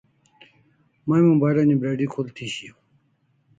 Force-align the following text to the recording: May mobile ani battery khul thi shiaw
May 1.07 1.21
mobile 1.27 1.57
ani 1.61 1.75
battery 1.81 2.05
khul 2.13 2.27
thi 2.35 2.45
shiaw 2.53 2.77